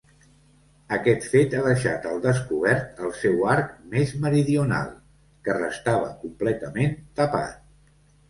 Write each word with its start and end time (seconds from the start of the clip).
Aquest 0.95 1.25
fet 1.33 1.51
ha 1.57 1.59
deixat 1.65 2.07
al 2.11 2.15
descobert 2.23 3.03
el 3.07 3.11
seu 3.19 3.45
arc 3.55 3.69
més 3.91 4.15
meridional, 4.23 4.89
que 5.49 5.57
restava 5.59 6.09
completament 6.25 6.97
tapat. 7.21 7.61